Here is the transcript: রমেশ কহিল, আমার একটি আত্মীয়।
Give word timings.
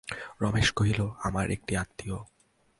রমেশ 0.41 0.71
কহিল, 0.71 1.01
আমার 1.23 1.51
একটি 1.51 1.73
আত্মীয়। 1.77 2.17